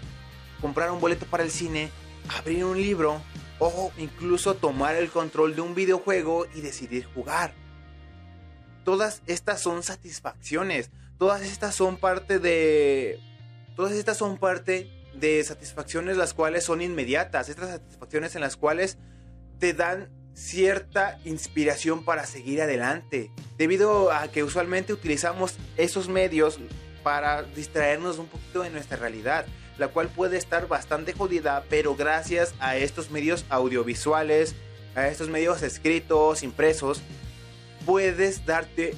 comprar 0.60 0.90
un 0.90 1.00
boleto 1.00 1.26
para 1.26 1.42
el 1.42 1.50
cine, 1.50 1.90
abrir 2.28 2.64
un 2.64 2.80
libro 2.80 3.20
o 3.58 3.92
incluso 3.98 4.54
tomar 4.54 4.96
el 4.96 5.10
control 5.10 5.54
de 5.54 5.62
un 5.62 5.74
videojuego 5.74 6.46
y 6.54 6.60
decidir 6.60 7.06
jugar. 7.14 7.54
Todas 8.84 9.22
estas 9.26 9.60
son 9.60 9.82
satisfacciones, 9.82 10.90
todas 11.18 11.42
estas 11.42 11.74
son 11.74 11.96
parte 11.96 12.38
de 12.38 13.20
todas 13.74 13.92
estas 13.92 14.16
son 14.16 14.38
parte 14.38 14.90
de 15.14 15.42
satisfacciones 15.44 16.16
las 16.16 16.34
cuales 16.34 16.64
son 16.64 16.82
inmediatas, 16.82 17.48
estas 17.48 17.70
satisfacciones 17.70 18.34
en 18.34 18.42
las 18.42 18.56
cuales 18.56 18.98
te 19.58 19.72
dan 19.72 20.10
cierta 20.34 21.18
inspiración 21.24 22.04
para 22.04 22.26
seguir 22.26 22.60
adelante, 22.60 23.30
debido 23.56 24.12
a 24.12 24.28
que 24.28 24.44
usualmente 24.44 24.92
utilizamos 24.92 25.54
esos 25.78 26.08
medios 26.08 26.58
para 27.02 27.42
distraernos 27.42 28.18
un 28.18 28.26
poquito 28.26 28.62
de 28.62 28.70
nuestra 28.70 28.98
realidad, 28.98 29.46
la 29.78 29.88
cual 29.88 30.08
puede 30.08 30.36
estar 30.36 30.68
bastante 30.68 31.14
jodida, 31.14 31.64
pero 31.70 31.94
gracias 31.94 32.54
a 32.58 32.76
estos 32.76 33.10
medios 33.10 33.46
audiovisuales, 33.48 34.54
a 34.94 35.08
estos 35.08 35.28
medios 35.28 35.62
escritos, 35.62 36.42
impresos, 36.42 37.00
puedes 37.86 38.44
darte 38.44 38.94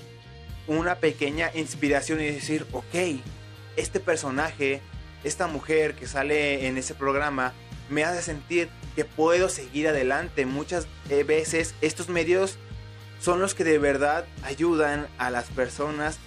una 0.69 0.97
pequeña 0.97 1.51
inspiración 1.55 2.21
y 2.21 2.27
decir, 2.27 2.67
ok, 2.73 3.21
este 3.77 3.99
personaje, 3.99 4.81
esta 5.25 5.47
mujer 5.47 5.95
que 5.95 6.07
sale 6.07 6.69
en 6.69 6.77
ese 6.77 6.95
programa, 6.95 7.55
me 7.89 8.05
hace 8.05 8.23
sentir 8.23 8.69
que 8.95 9.05
puedo 9.05 9.49
seguir 9.49 9.89
adelante. 9.89 10.47
Muchas 10.47 10.87
eh, 11.09 11.25
veces 11.25 11.75
estos 11.81 12.09
medios 12.09 12.59
son 13.21 13.41
los 13.41 13.55
que 13.55 13.65
de 13.65 13.79
verdad 13.79 14.27
ayudan 14.43 15.09
a 15.19 15.31
las 15.31 15.47
personas 15.47 16.19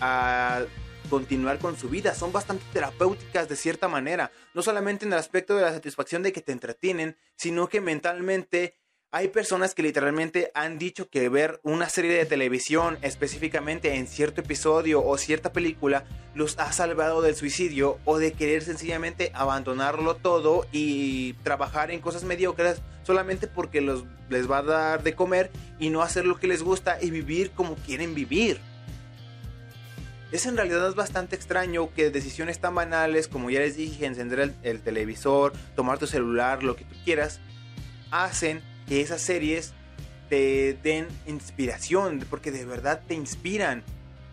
a 0.00 0.62
continuar 1.10 1.58
con 1.58 1.76
su 1.76 1.88
vida. 1.88 2.14
Son 2.14 2.32
bastante 2.32 2.64
terapéuticas 2.72 3.48
de 3.48 3.56
cierta 3.56 3.88
manera. 3.88 4.30
No 4.54 4.62
solamente 4.62 5.04
en 5.04 5.12
el 5.12 5.18
aspecto 5.18 5.56
de 5.56 5.62
la 5.62 5.72
satisfacción 5.72 6.22
de 6.22 6.32
que 6.32 6.40
te 6.40 6.52
entretienen, 6.52 7.16
sino 7.36 7.68
que 7.68 7.80
mentalmente 7.80 8.76
hay 9.12 9.28
personas 9.28 9.74
que 9.74 9.82
literalmente 9.82 10.52
han 10.54 10.78
dicho 10.78 11.08
que 11.08 11.28
ver 11.28 11.58
una 11.64 11.88
serie 11.88 12.12
de 12.12 12.26
televisión, 12.26 12.96
específicamente 13.02 13.96
en 13.96 14.06
cierto 14.06 14.40
episodio 14.40 15.04
o 15.04 15.18
cierta 15.18 15.52
película, 15.52 16.04
los 16.34 16.56
ha 16.60 16.72
salvado 16.72 17.20
del 17.20 17.34
suicidio 17.34 17.98
o 18.04 18.18
de 18.18 18.32
querer 18.32 18.62
sencillamente 18.62 19.32
abandonarlo 19.34 20.14
todo 20.14 20.64
y 20.70 21.32
trabajar 21.42 21.90
en 21.90 22.00
cosas 22.00 22.22
mediocres 22.22 22.82
solamente 23.02 23.48
porque 23.48 23.80
los, 23.80 24.04
les 24.28 24.48
va 24.48 24.58
a 24.58 24.62
dar 24.62 25.02
de 25.02 25.16
comer 25.16 25.50
y 25.80 25.90
no 25.90 26.02
hacer 26.02 26.24
lo 26.24 26.38
que 26.38 26.46
les 26.46 26.62
gusta 26.62 26.98
y 27.02 27.10
vivir 27.10 27.50
como 27.50 27.74
quieren 27.74 28.14
vivir. 28.14 28.60
Es 30.30 30.46
en 30.46 30.56
realidad 30.56 30.94
bastante 30.94 31.34
extraño 31.34 31.92
que 31.94 32.10
decisiones 32.10 32.60
tan 32.60 32.76
banales 32.76 33.26
como 33.26 33.50
ya 33.50 33.58
les 33.58 33.76
dije, 33.76 34.06
encender 34.06 34.38
el, 34.38 34.54
el 34.62 34.80
televisor, 34.80 35.52
tomar 35.74 35.98
tu 35.98 36.06
celular, 36.06 36.62
lo 36.62 36.76
que 36.76 36.84
tú 36.84 36.94
quieras, 37.04 37.40
hacen 38.12 38.69
que 38.90 39.00
esas 39.00 39.22
series 39.22 39.72
te 40.28 40.76
den 40.82 41.06
inspiración, 41.28 42.26
porque 42.28 42.50
de 42.50 42.64
verdad 42.64 43.00
te 43.06 43.14
inspiran. 43.14 43.84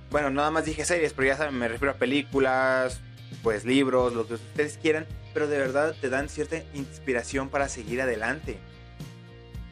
Bueno, 0.10 0.32
nada 0.32 0.50
más 0.50 0.66
dije 0.66 0.84
series, 0.84 1.14
pero 1.14 1.28
ya 1.28 1.38
saben, 1.38 1.54
me 1.60 1.68
refiero 1.68 1.92
a 1.92 1.98
películas, 1.98 3.00
pues 3.44 3.66
libros, 3.66 4.14
lo 4.14 4.28
que 4.28 4.34
ustedes 4.34 4.80
quieran, 4.82 5.06
pero 5.32 5.48
de 5.48 5.60
verdad 5.60 5.96
te 6.02 6.10
dan 6.10 6.28
cierta 6.28 6.64
inspiración 6.74 7.50
para 7.50 7.70
seguir 7.70 8.02
adelante. 8.02 8.58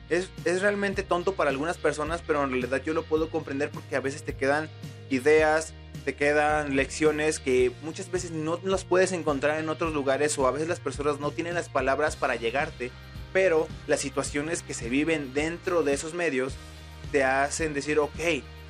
Es, 0.10 0.30
es, 0.46 0.62
realmente 0.62 1.02
tonto 1.02 1.34
para 1.34 1.50
algunas 1.50 1.80
personas, 1.80 2.22
pero 2.22 2.44
en 2.44 2.52
realidad 2.52 2.84
yo 2.86 2.94
lo 2.94 3.06
puedo 3.06 3.32
comprender 3.32 3.72
porque 3.72 3.96
a 3.96 4.02
veces 4.02 4.24
te 4.24 4.36
quedan 4.36 4.70
ideas, 5.10 5.74
te 6.04 6.14
quedan 6.14 6.76
lecciones 6.76 7.40
que 7.40 7.72
muchas 7.82 8.12
veces 8.12 8.30
no 8.30 8.60
las 8.64 8.86
puedes 8.86 9.14
encontrar 9.14 9.60
en 9.60 9.68
otros 9.68 9.96
lugares 9.96 10.38
o 10.38 10.46
a 10.46 10.52
veces 10.52 10.68
las 10.68 10.80
personas 10.80 11.20
no 11.20 11.32
tienen 11.32 11.56
las 11.56 11.70
palabras 11.70 12.16
para 12.16 12.36
llegarte 12.36 12.92
pero 13.36 13.68
las 13.86 14.00
situaciones 14.00 14.64
que 14.64 14.74
se 14.74 14.88
viven 14.88 15.34
dentro 15.34 15.84
de 15.84 15.92
esos 15.92 16.14
medios 16.14 16.56
te 17.12 17.26
hacen 17.26 17.74
decir, 17.74 18.00
ok, 18.00 18.18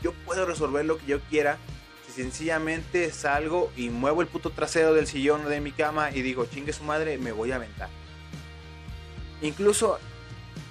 yo 0.02 0.12
puedo 0.26 0.48
resolver 0.48 0.84
lo 0.84 0.98
que 0.98 1.06
yo 1.06 1.20
quiera 1.30 1.60
si 2.08 2.24
sencillamente 2.24 3.12
salgo 3.12 3.72
y 3.78 3.90
muevo 3.90 4.24
el 4.24 4.28
puto 4.28 4.50
trasero 4.50 4.96
del 4.96 5.06
sillón 5.06 5.48
de 5.48 5.62
mi 5.62 5.72
cama 5.72 6.10
y 6.10 6.24
digo, 6.24 6.48
chingue 6.48 6.74
su 6.74 6.84
madre, 6.84 7.20
me 7.20 7.32
voy 7.32 7.52
a 7.52 7.58
aventar. 7.58 7.90
Incluso 9.44 10.00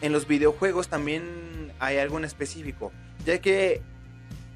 en 0.01 0.11
los 0.11 0.27
videojuegos 0.27 0.89
también 0.89 1.73
hay 1.79 1.99
algo 1.99 2.19
en 2.19 2.25
específico, 2.25 2.91
ya 3.25 3.41
que 3.41 3.81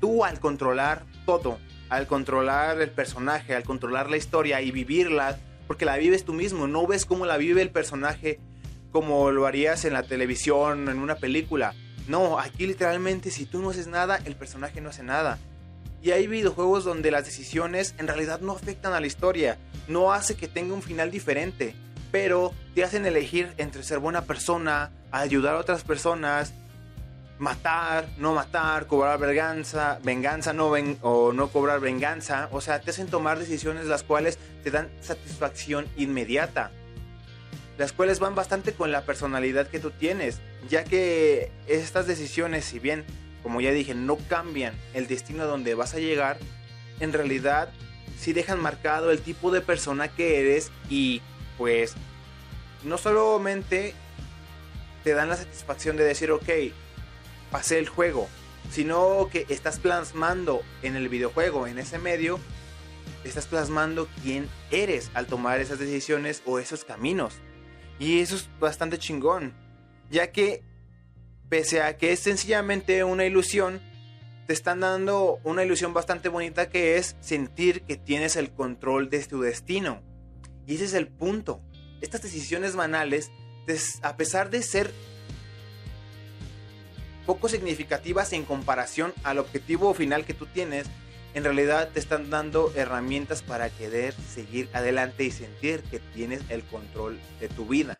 tú 0.00 0.24
al 0.24 0.40
controlar 0.40 1.04
todo, 1.26 1.60
al 1.90 2.08
controlar 2.08 2.80
el 2.80 2.90
personaje, 2.90 3.54
al 3.54 3.62
controlar 3.62 4.10
la 4.10 4.16
historia 4.16 4.60
y 4.62 4.72
vivirla, 4.72 5.38
porque 5.68 5.84
la 5.84 5.96
vives 5.96 6.24
tú 6.24 6.32
mismo, 6.32 6.66
no 6.66 6.88
ves 6.88 7.06
cómo 7.06 7.24
la 7.24 7.36
vive 7.36 7.62
el 7.62 7.70
personaje 7.70 8.40
como 8.92 9.30
lo 9.30 9.46
harías 9.46 9.84
en 9.84 9.92
la 9.92 10.02
televisión, 10.02 10.88
en 10.88 10.98
una 10.98 11.16
película. 11.16 11.74
No, 12.06 12.38
aquí 12.38 12.66
literalmente 12.66 13.30
si 13.30 13.44
tú 13.44 13.60
no 13.60 13.70
haces 13.70 13.86
nada, 13.86 14.18
el 14.24 14.34
personaje 14.34 14.80
no 14.80 14.88
hace 14.88 15.02
nada. 15.02 15.38
Y 16.02 16.12
hay 16.12 16.26
videojuegos 16.26 16.84
donde 16.84 17.10
las 17.10 17.24
decisiones 17.24 17.94
en 17.98 18.06
realidad 18.06 18.40
no 18.40 18.52
afectan 18.52 18.92
a 18.92 19.00
la 19.00 19.06
historia, 19.06 19.58
no 19.88 20.12
hace 20.12 20.36
que 20.36 20.48
tenga 20.48 20.74
un 20.74 20.82
final 20.82 21.10
diferente, 21.10 21.74
pero 22.12 22.54
te 22.74 22.84
hacen 22.84 23.04
elegir 23.04 23.52
entre 23.58 23.82
ser 23.82 23.98
buena 23.98 24.22
persona, 24.22 24.90
ayudar 25.10 25.56
a 25.56 25.58
otras 25.58 25.82
personas, 25.82 26.54
matar, 27.38 28.08
no 28.16 28.32
matar, 28.34 28.86
cobrar 28.86 29.18
venganza, 29.18 29.98
venganza 30.02 30.52
no 30.52 30.68
o 31.02 31.32
no 31.32 31.48
cobrar 31.48 31.80
venganza, 31.80 32.48
o 32.52 32.60
sea, 32.60 32.80
te 32.80 32.90
hacen 32.90 33.08
tomar 33.08 33.38
decisiones 33.38 33.86
las 33.86 34.02
cuales 34.02 34.38
te 34.62 34.70
dan 34.70 34.88
satisfacción 35.00 35.86
inmediata 35.96 36.70
las 37.78 37.92
cuales 37.92 38.18
van 38.18 38.34
bastante 38.34 38.72
con 38.72 38.90
la 38.90 39.04
personalidad 39.04 39.68
que 39.68 39.78
tú 39.78 39.92
tienes, 39.92 40.40
ya 40.68 40.82
que 40.82 41.52
estas 41.68 42.08
decisiones, 42.08 42.64
si 42.64 42.80
bien, 42.80 43.04
como 43.44 43.60
ya 43.60 43.70
dije, 43.70 43.94
no 43.94 44.18
cambian 44.28 44.74
el 44.94 45.06
destino 45.06 45.44
a 45.44 45.46
donde 45.46 45.74
vas 45.74 45.94
a 45.94 46.00
llegar, 46.00 46.38
en 46.98 47.12
realidad 47.12 47.70
sí 48.18 48.32
dejan 48.32 48.60
marcado 48.60 49.12
el 49.12 49.20
tipo 49.20 49.52
de 49.52 49.60
persona 49.60 50.08
que 50.08 50.40
eres 50.40 50.72
y 50.90 51.22
pues 51.56 51.94
no 52.82 52.98
solamente 52.98 53.94
te 55.04 55.14
dan 55.14 55.28
la 55.28 55.36
satisfacción 55.36 55.96
de 55.96 56.04
decir, 56.04 56.32
ok, 56.32 56.48
pasé 57.52 57.78
el 57.78 57.88
juego, 57.88 58.28
sino 58.72 59.28
que 59.30 59.46
estás 59.48 59.78
plasmando 59.78 60.62
en 60.82 60.96
el 60.96 61.08
videojuego, 61.08 61.68
en 61.68 61.78
ese 61.78 61.98
medio, 61.98 62.40
estás 63.22 63.46
plasmando 63.46 64.08
quién 64.24 64.48
eres 64.72 65.12
al 65.14 65.26
tomar 65.26 65.60
esas 65.60 65.78
decisiones 65.78 66.42
o 66.44 66.58
esos 66.58 66.84
caminos. 66.84 67.34
Y 67.98 68.20
eso 68.20 68.36
es 68.36 68.48
bastante 68.60 68.98
chingón, 68.98 69.54
ya 70.10 70.30
que 70.30 70.62
pese 71.48 71.82
a 71.82 71.96
que 71.96 72.12
es 72.12 72.20
sencillamente 72.20 73.02
una 73.04 73.24
ilusión, 73.24 73.80
te 74.46 74.52
están 74.52 74.80
dando 74.80 75.40
una 75.44 75.64
ilusión 75.64 75.92
bastante 75.92 76.28
bonita 76.28 76.70
que 76.70 76.96
es 76.96 77.16
sentir 77.20 77.82
que 77.82 77.96
tienes 77.96 78.36
el 78.36 78.50
control 78.50 79.10
de 79.10 79.22
tu 79.24 79.40
destino. 79.40 80.02
Y 80.66 80.76
ese 80.76 80.84
es 80.84 80.94
el 80.94 81.08
punto. 81.08 81.60
Estas 82.00 82.22
decisiones 82.22 82.76
banales, 82.76 83.30
a 84.02 84.16
pesar 84.16 84.50
de 84.50 84.62
ser 84.62 84.90
poco 87.26 87.48
significativas 87.48 88.32
en 88.32 88.44
comparación 88.44 89.12
al 89.22 89.38
objetivo 89.38 89.92
final 89.92 90.24
que 90.24 90.32
tú 90.32 90.46
tienes, 90.46 90.86
en 91.38 91.44
realidad 91.44 91.90
te 91.94 92.00
están 92.00 92.30
dando 92.30 92.72
herramientas 92.74 93.42
para 93.42 93.70
querer 93.70 94.12
seguir 94.12 94.68
adelante 94.72 95.22
y 95.22 95.30
sentir 95.30 95.84
que 95.84 96.00
tienes 96.00 96.42
el 96.48 96.64
control 96.64 97.20
de 97.38 97.48
tu 97.48 97.64
vida. 97.64 97.96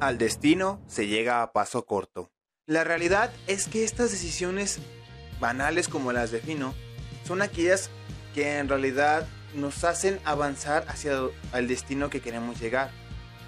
Al 0.00 0.16
destino 0.16 0.80
se 0.86 1.08
llega 1.08 1.42
a 1.42 1.52
paso 1.52 1.84
corto. 1.84 2.30
La 2.66 2.84
realidad 2.84 3.30
es 3.48 3.68
que 3.68 3.84
estas 3.84 4.10
decisiones 4.10 4.78
banales 5.40 5.88
como 5.88 6.10
las 6.12 6.30
defino 6.30 6.74
son 7.26 7.42
aquellas 7.42 7.90
que 8.34 8.56
en 8.56 8.68
realidad 8.70 9.26
nos 9.54 9.84
hacen 9.84 10.20
avanzar 10.24 10.86
hacia 10.88 11.20
el 11.52 11.68
destino 11.68 12.08
que 12.08 12.22
queremos 12.22 12.58
llegar. 12.58 12.90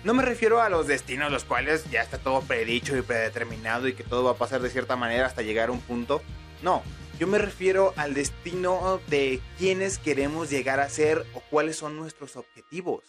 No 0.04 0.12
me 0.12 0.22
refiero 0.22 0.60
a 0.60 0.68
los 0.68 0.86
destinos 0.86 1.32
los 1.32 1.44
cuales 1.44 1.90
ya 1.90 2.02
está 2.02 2.18
todo 2.18 2.42
predicho 2.42 2.98
y 2.98 3.02
predeterminado 3.02 3.88
y 3.88 3.94
que 3.94 4.04
todo 4.04 4.24
va 4.24 4.32
a 4.32 4.36
pasar 4.36 4.60
de 4.60 4.68
cierta 4.68 4.96
manera 4.96 5.24
hasta 5.24 5.40
llegar 5.40 5.70
a 5.70 5.72
un 5.72 5.80
punto. 5.80 6.20
No, 6.62 6.82
yo 7.20 7.26
me 7.26 7.36
refiero 7.36 7.92
al 7.96 8.14
destino 8.14 8.98
de 9.08 9.42
quienes 9.58 9.98
queremos 9.98 10.48
llegar 10.48 10.80
a 10.80 10.88
ser 10.88 11.26
o 11.34 11.42
cuáles 11.50 11.76
son 11.76 11.94
nuestros 11.98 12.34
objetivos. 12.34 13.04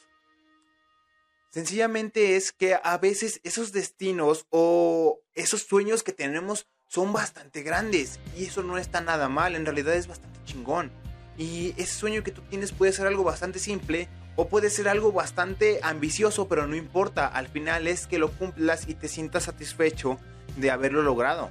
Sencillamente 1.50 2.36
es 2.36 2.52
que 2.52 2.78
a 2.84 2.98
veces 2.98 3.40
esos 3.46 3.72
destinos 3.72 4.48
o 4.50 5.20
esos 5.34 5.64
sueños 5.64 6.04
que 6.04 6.12
tenemos 6.12 6.68
son 6.90 7.14
bastante 7.14 7.64
grandes 7.64 8.20
y 8.38 8.44
eso 8.44 8.64
no 8.64 8.78
está 8.78 9.00
nada 9.00 9.30
mal, 9.30 9.56
en 9.56 9.66
realidad 9.66 9.96
es 9.96 10.08
bastante 10.08 10.44
chingón. 10.44 10.92
Y 11.38 11.74
ese 11.78 11.94
sueño 11.94 12.22
que 12.22 12.32
tú 12.32 12.42
tienes 12.42 12.74
puede 12.74 12.92
ser 12.92 13.08
algo 13.08 13.24
bastante 13.24 13.60
simple 13.60 14.10
o 14.36 14.50
puede 14.50 14.70
ser 14.70 14.90
algo 14.90 15.14
bastante 15.14 15.80
ambicioso, 15.84 16.50
pero 16.50 16.68
no 16.68 16.76
importa, 16.76 17.28
al 17.28 17.48
final 17.48 17.88
es 17.88 18.08
que 18.08 18.20
lo 18.20 18.30
cumplas 18.30 18.90
y 18.90 18.94
te 18.94 19.08
sientas 19.08 19.44
satisfecho 19.44 20.20
de 20.58 20.70
haberlo 20.70 21.02
logrado. 21.02 21.50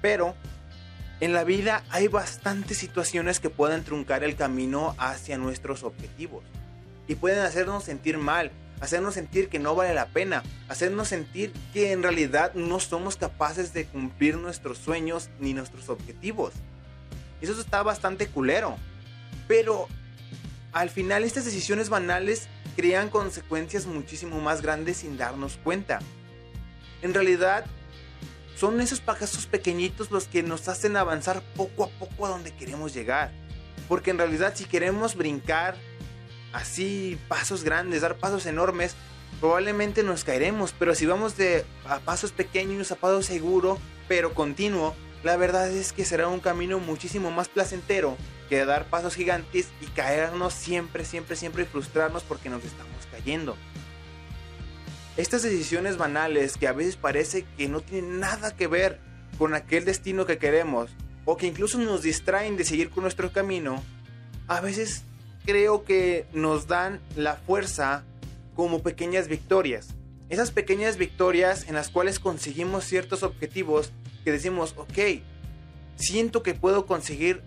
Pero 0.00 0.34
en 1.24 1.32
la 1.32 1.44
vida 1.44 1.84
hay 1.88 2.08
bastantes 2.08 2.76
situaciones 2.76 3.40
que 3.40 3.48
pueden 3.48 3.82
truncar 3.82 4.24
el 4.24 4.36
camino 4.36 4.94
hacia 4.98 5.38
nuestros 5.38 5.82
objetivos 5.82 6.44
y 7.08 7.14
pueden 7.14 7.38
hacernos 7.38 7.84
sentir 7.84 8.18
mal, 8.18 8.50
hacernos 8.80 9.14
sentir 9.14 9.48
que 9.48 9.58
no 9.58 9.74
vale 9.74 9.94
la 9.94 10.08
pena, 10.08 10.42
hacernos 10.68 11.08
sentir 11.08 11.50
que 11.72 11.92
en 11.92 12.02
realidad 12.02 12.52
no 12.52 12.78
somos 12.78 13.16
capaces 13.16 13.72
de 13.72 13.86
cumplir 13.86 14.36
nuestros 14.36 14.76
sueños 14.76 15.30
ni 15.40 15.54
nuestros 15.54 15.88
objetivos. 15.88 16.52
Eso 17.40 17.58
está 17.58 17.82
bastante 17.82 18.26
culero. 18.26 18.76
Pero 19.48 19.88
al 20.72 20.90
final 20.90 21.24
estas 21.24 21.46
decisiones 21.46 21.88
banales 21.88 22.48
crean 22.76 23.08
consecuencias 23.08 23.86
muchísimo 23.86 24.40
más 24.40 24.60
grandes 24.60 24.98
sin 24.98 25.16
darnos 25.16 25.58
cuenta. 25.64 26.00
En 27.00 27.14
realidad 27.14 27.64
son 28.56 28.80
esos 28.80 29.00
pasos 29.00 29.46
pequeñitos 29.46 30.10
los 30.10 30.26
que 30.26 30.42
nos 30.42 30.68
hacen 30.68 30.96
avanzar 30.96 31.42
poco 31.56 31.84
a 31.84 31.88
poco 31.88 32.26
a 32.26 32.30
donde 32.30 32.52
queremos 32.52 32.94
llegar. 32.94 33.32
Porque 33.88 34.10
en 34.10 34.18
realidad 34.18 34.54
si 34.54 34.64
queremos 34.64 35.16
brincar 35.16 35.76
así 36.52 37.18
pasos 37.28 37.64
grandes, 37.64 38.02
dar 38.02 38.16
pasos 38.16 38.46
enormes, 38.46 38.94
probablemente 39.40 40.02
nos 40.02 40.24
caeremos. 40.24 40.74
Pero 40.78 40.94
si 40.94 41.06
vamos 41.06 41.36
de 41.36 41.64
a 41.86 41.98
pasos 41.98 42.32
pequeños, 42.32 42.92
a 42.92 42.96
pasos 42.96 43.26
seguro, 43.26 43.78
pero 44.08 44.34
continuo, 44.34 44.94
la 45.22 45.36
verdad 45.36 45.68
es 45.70 45.92
que 45.92 46.04
será 46.04 46.28
un 46.28 46.40
camino 46.40 46.78
muchísimo 46.78 47.30
más 47.30 47.48
placentero 47.48 48.16
que 48.48 48.64
dar 48.64 48.86
pasos 48.86 49.14
gigantes 49.14 49.68
y 49.80 49.86
caernos 49.86 50.52
siempre, 50.54 51.04
siempre, 51.04 51.34
siempre 51.34 51.64
y 51.64 51.66
frustrarnos 51.66 52.22
porque 52.22 52.50
nos 52.50 52.64
estamos 52.64 53.06
cayendo. 53.10 53.56
Estas 55.16 55.44
decisiones 55.44 55.96
banales 55.96 56.56
que 56.56 56.66
a 56.66 56.72
veces 56.72 56.96
parece 56.96 57.44
que 57.56 57.68
no 57.68 57.80
tienen 57.80 58.18
nada 58.18 58.56
que 58.56 58.66
ver 58.66 58.98
con 59.38 59.54
aquel 59.54 59.84
destino 59.84 60.26
que 60.26 60.38
queremos 60.38 60.90
o 61.24 61.36
que 61.36 61.46
incluso 61.46 61.78
nos 61.78 62.02
distraen 62.02 62.56
de 62.56 62.64
seguir 62.64 62.90
con 62.90 63.02
nuestro 63.02 63.32
camino, 63.32 63.82
a 64.48 64.60
veces 64.60 65.04
creo 65.46 65.84
que 65.84 66.26
nos 66.32 66.66
dan 66.66 67.00
la 67.16 67.36
fuerza 67.36 68.02
como 68.56 68.82
pequeñas 68.82 69.28
victorias. 69.28 69.88
Esas 70.30 70.50
pequeñas 70.50 70.96
victorias 70.96 71.68
en 71.68 71.74
las 71.74 71.90
cuales 71.90 72.18
conseguimos 72.18 72.84
ciertos 72.84 73.22
objetivos 73.22 73.92
que 74.24 74.32
decimos, 74.32 74.74
ok, 74.76 75.22
siento 75.96 76.42
que 76.42 76.54
puedo 76.54 76.86
conseguir 76.86 77.42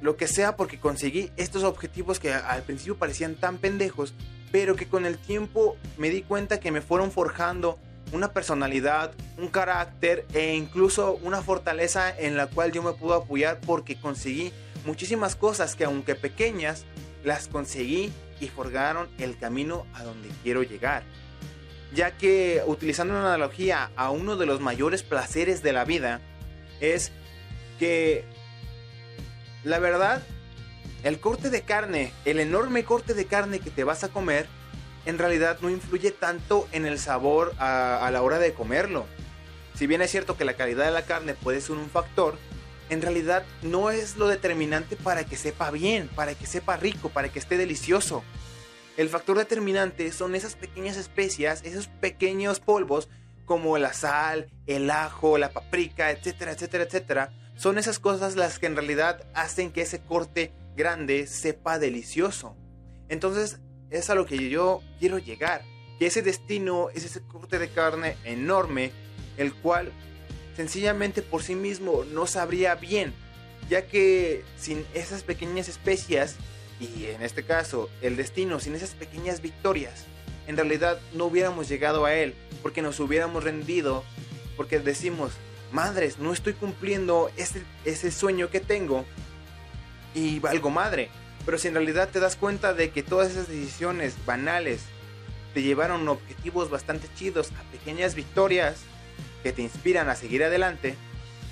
lo 0.00 0.16
que 0.16 0.26
sea 0.26 0.56
porque 0.56 0.80
conseguí 0.80 1.30
estos 1.36 1.62
objetivos 1.62 2.18
que 2.18 2.32
al 2.32 2.64
principio 2.64 2.96
parecían 2.96 3.36
tan 3.36 3.58
pendejos, 3.58 4.12
pero 4.52 4.76
que 4.76 4.86
con 4.86 5.06
el 5.06 5.18
tiempo 5.18 5.76
me 5.96 6.10
di 6.10 6.22
cuenta 6.22 6.60
que 6.60 6.70
me 6.70 6.82
fueron 6.82 7.10
forjando 7.10 7.78
una 8.12 8.32
personalidad, 8.32 9.12
un 9.38 9.48
carácter 9.48 10.26
e 10.34 10.54
incluso 10.54 11.18
una 11.22 11.40
fortaleza 11.40 12.16
en 12.16 12.36
la 12.36 12.46
cual 12.46 12.70
yo 12.70 12.82
me 12.82 12.92
puedo 12.92 13.14
apoyar 13.14 13.58
porque 13.66 13.96
conseguí 13.96 14.52
muchísimas 14.84 15.34
cosas 15.34 15.74
que 15.74 15.84
aunque 15.84 16.14
pequeñas, 16.14 16.84
las 17.24 17.48
conseguí 17.48 18.12
y 18.40 18.48
forjaron 18.48 19.08
el 19.18 19.38
camino 19.38 19.86
a 19.94 20.02
donde 20.02 20.28
quiero 20.42 20.62
llegar. 20.62 21.02
Ya 21.94 22.16
que 22.18 22.62
utilizando 22.66 23.14
una 23.14 23.26
analogía 23.26 23.90
a 23.96 24.10
uno 24.10 24.36
de 24.36 24.46
los 24.46 24.60
mayores 24.60 25.02
placeres 25.02 25.62
de 25.62 25.72
la 25.72 25.84
vida, 25.84 26.20
es 26.80 27.12
que 27.78 28.24
la 29.64 29.78
verdad, 29.78 30.22
el 31.02 31.18
corte 31.18 31.50
de 31.50 31.62
carne, 31.62 32.12
el 32.24 32.38
enorme 32.38 32.84
corte 32.84 33.14
de 33.14 33.26
carne 33.26 33.58
que 33.58 33.70
te 33.70 33.84
vas 33.84 34.04
a 34.04 34.08
comer, 34.08 34.46
en 35.04 35.18
realidad 35.18 35.58
no 35.60 35.70
influye 35.70 36.12
tanto 36.12 36.68
en 36.72 36.86
el 36.86 36.98
sabor 36.98 37.54
a, 37.58 38.08
la 38.12 38.22
hora 38.22 38.38
de 38.38 38.54
comerlo. 38.54 39.06
Si 39.74 39.86
bien 39.86 40.02
es 40.02 40.10
cierto 40.10 40.36
que 40.36 40.44
la 40.44 40.54
calidad 40.54 40.84
de 40.84 40.92
la 40.92 41.04
carne 41.04 41.34
puede 41.34 41.60
ser 41.60 41.76
un 41.76 41.90
factor, 41.90 42.38
en 42.88 43.02
realidad 43.02 43.44
no 43.62 43.90
es 43.90 44.16
lo 44.16 44.28
determinante 44.28 44.96
para 44.96 45.24
que 45.24 45.36
sepa 45.36 45.70
bien, 45.70 46.08
para 46.14 46.34
que 46.34 46.46
sepa 46.46 46.76
rico, 46.76 47.08
para 47.08 47.30
que 47.30 47.38
esté 47.38 47.56
delicioso. 47.56 48.22
El 48.96 49.08
factor 49.08 49.38
determinante 49.38 50.12
son 50.12 50.34
esas 50.34 50.54
pequeñas 50.54 50.96
especias, 50.96 51.62
esos 51.64 51.88
pequeños 51.88 52.60
polvos 52.60 53.08
como 53.46 53.76
la 53.78 53.92
sal, 53.92 54.50
el 54.66 54.90
ajo, 54.90 55.38
la 55.38 55.50
paprika, 55.50 56.10
etcétera, 56.10 56.52
etcétera, 56.52 56.84
etcétera. 56.84 57.32
Son 57.56 57.78
esas 57.78 57.98
cosas 57.98 58.36
las 58.36 58.58
que 58.58 58.66
en 58.66 58.76
realidad 58.76 59.26
hacen 59.34 59.72
que 59.72 59.82
ese 59.82 60.00
corte 60.00 60.52
grande 60.76 61.26
sepa 61.26 61.78
delicioso. 61.78 62.56
Entonces, 63.08 63.60
es 63.90 64.10
a 64.10 64.14
lo 64.14 64.26
que 64.26 64.48
yo 64.48 64.82
quiero 64.98 65.18
llegar. 65.18 65.62
Que 65.98 66.06
ese 66.06 66.22
destino 66.22 66.88
es 66.90 67.04
ese 67.04 67.22
corte 67.22 67.58
de 67.58 67.68
carne 67.68 68.16
enorme, 68.24 68.90
el 69.36 69.54
cual 69.54 69.92
sencillamente 70.56 71.22
por 71.22 71.42
sí 71.42 71.54
mismo 71.54 72.04
no 72.04 72.26
sabría 72.26 72.74
bien, 72.74 73.14
ya 73.68 73.86
que 73.86 74.44
sin 74.58 74.84
esas 74.94 75.22
pequeñas 75.22 75.68
especias, 75.68 76.36
y 76.80 77.06
en 77.06 77.22
este 77.22 77.44
caso 77.44 77.88
el 78.00 78.16
destino, 78.16 78.60
sin 78.60 78.74
esas 78.74 78.90
pequeñas 78.90 79.40
victorias, 79.40 80.04
en 80.46 80.56
realidad 80.56 81.00
no 81.14 81.26
hubiéramos 81.26 81.68
llegado 81.68 82.04
a 82.04 82.14
él, 82.14 82.34
porque 82.62 82.82
nos 82.82 82.98
hubiéramos 83.00 83.44
rendido, 83.44 84.04
porque 84.56 84.80
decimos, 84.80 85.32
madres, 85.70 86.18
no 86.18 86.32
estoy 86.32 86.54
cumpliendo 86.54 87.30
ese, 87.36 87.62
ese 87.84 88.10
sueño 88.10 88.50
que 88.50 88.60
tengo, 88.60 89.04
y 90.14 90.38
valgo 90.38 90.70
madre. 90.70 91.10
Pero 91.44 91.58
si 91.58 91.68
en 91.68 91.74
realidad 91.74 92.08
te 92.08 92.20
das 92.20 92.36
cuenta 92.36 92.74
de 92.74 92.90
que 92.90 93.02
todas 93.02 93.32
esas 93.32 93.48
decisiones 93.48 94.14
banales 94.24 94.82
te 95.54 95.62
llevaron 95.62 96.08
objetivos 96.08 96.70
bastante 96.70 97.08
chidos 97.14 97.52
a 97.52 97.70
pequeñas 97.72 98.14
victorias 98.14 98.82
que 99.42 99.52
te 99.52 99.62
inspiran 99.62 100.08
a 100.08 100.14
seguir 100.14 100.44
adelante, 100.44 100.94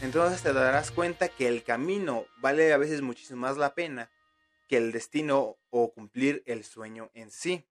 entonces 0.01 0.43
te 0.43 0.53
darás 0.53 0.91
cuenta 0.91 1.29
que 1.29 1.49
el 1.49 1.63
camino 1.63 2.25
vale 2.39 2.73
a 2.73 2.79
veces 2.79 3.03
muchísimo 3.03 3.41
más 3.41 3.57
la 3.57 3.75
pena 3.75 4.11
que 4.69 4.77
el 4.77 4.93
destino 4.93 5.57
o 5.71 5.93
cumplir 5.93 6.43
el 6.47 6.65
sueño 6.65 7.11
en 7.15 7.31
sí. 7.31 7.67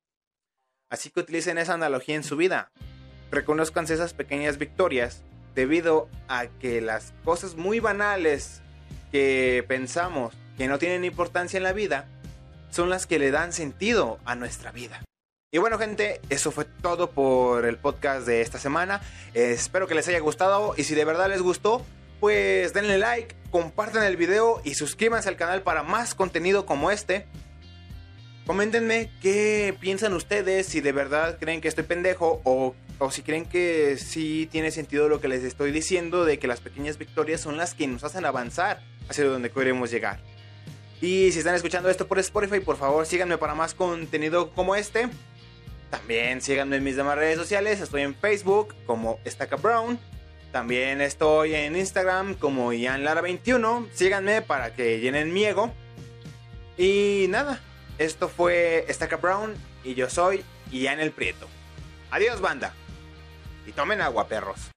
Así 0.90 1.10
que 1.10 1.22
utilicen 1.22 1.58
esa 1.58 1.76
analogía 1.76 2.16
en 2.16 2.24
su 2.24 2.36
vida. 2.36 2.72
Reconozcan 3.32 3.86
esas 3.86 4.14
pequeñas 4.14 4.58
victorias 4.58 5.24
debido 5.56 6.10
a 6.28 6.48
que 6.48 6.82
las 6.82 7.14
cosas 7.24 7.56
muy 7.56 7.80
banales 7.80 8.62
que 9.12 9.64
pensamos 9.68 10.36
que 10.60 10.68
no 10.68 10.78
tienen 10.78 11.06
importancia 11.06 11.56
en 11.56 11.64
la 11.64 11.72
vida, 11.72 12.06
son 12.70 12.90
las 12.90 13.08
que 13.08 13.18
le 13.18 13.32
dan 13.32 13.54
sentido 13.54 14.20
a 14.26 14.36
nuestra 14.36 14.74
vida. 14.74 15.02
Y 15.54 15.58
bueno 15.58 15.80
gente, 15.80 16.20
eso 16.30 16.52
fue 16.52 16.66
todo 16.66 17.12
por 17.12 17.66
el 17.66 17.78
podcast 17.78 18.28
de 18.28 18.42
esta 18.42 18.60
semana. 18.60 19.00
espero 19.34 19.88
que 19.88 19.96
les 19.96 20.10
haya 20.10 20.20
gustado 20.20 20.74
y 20.76 20.84
si 20.84 20.96
de 20.96 21.06
verdad 21.06 21.30
les 21.30 21.42
gustó, 21.42 21.86
pues 22.20 22.74
denle 22.74 22.98
like, 22.98 23.38
compartan 23.52 24.04
el 24.04 24.18
video 24.18 24.62
y 24.66 24.76
suscríbanse 24.76 25.30
al 25.30 25.38
canal 25.38 25.62
para 25.62 25.82
más 25.82 26.14
contenido 26.14 26.66
como 26.66 26.92
este. 26.92 27.26
Coméntenme 28.46 29.10
qué 29.22 29.74
piensan 29.80 30.12
ustedes, 30.12 30.68
si 30.68 30.82
de 30.82 30.92
verdad 30.92 31.38
creen 31.40 31.62
que 31.62 31.70
estoy 31.70 31.86
pendejo 31.86 32.42
o, 32.44 32.76
o 32.98 33.12
si 33.12 33.22
creen 33.22 33.46
que 33.46 33.96
sí 33.98 34.50
tiene 34.52 34.72
sentido 34.72 35.08
lo 35.08 35.22
que 35.22 35.30
les 35.30 35.46
estoy 35.46 35.72
diciendo 35.72 36.26
de 36.26 36.38
que 36.38 36.48
las 36.48 36.60
pequeñas 36.60 36.98
victorias 36.98 37.40
son 37.40 37.56
las 37.56 37.76
que 37.76 37.88
nos 37.88 38.04
hacen 38.04 38.26
avanzar 38.26 38.82
hacia 39.08 39.24
donde 39.24 39.52
queremos 39.52 39.90
llegar. 39.90 40.20
Y 41.02 41.32
si 41.32 41.40
están 41.40 41.56
escuchando 41.56 41.90
esto 41.90 42.08
por 42.08 42.20
Spotify, 42.20 42.60
por 42.60 42.78
favor 42.78 43.06
síganme 43.06 43.38
para 43.38 43.56
más 43.56 43.74
contenido 43.74 44.52
como 44.52 44.76
este. 44.76 45.10
También 45.90 46.42
síganme 46.42 46.76
en 46.78 46.84
mis 46.84 46.96
demás 46.96 47.18
redes 47.18 47.38
sociales. 47.38 47.80
Estoy 47.80 48.02
en 48.02 48.16
Facebook 48.16 48.76
como 48.86 49.20
Estaca 49.24 49.56
Brown. 49.56 50.00
También 50.52 51.02
estoy 51.02 51.56
en 51.56 51.76
Instagram 51.76 52.36
como 52.36 52.74
IanLara21. 52.74 53.88
Síganme 53.94 54.42
para 54.42 54.74
que 54.74 55.00
llenen 55.00 55.34
mi 55.34 55.46
ego. 55.46 55.72
Y 56.78 57.28
nada, 57.30 57.60
esto 57.98 58.30
fue 58.30 58.86
Estaca 58.88 59.18
Brown 59.18 59.54
y 59.84 59.96
yo 59.96 60.10
soy 60.10 60.44
Ian 60.72 61.00
el 61.00 61.12
Prieto. 61.12 61.48
Adiós 62.12 62.42
banda. 62.42 62.74
Y 63.66 63.72
tomen 63.72 64.02
agua, 64.02 64.28
perros. 64.28 64.72